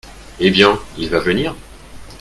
Eh 0.39 0.49
bien, 0.49 0.79
il 0.97 1.11
va 1.11 1.19
venir? 1.19 1.53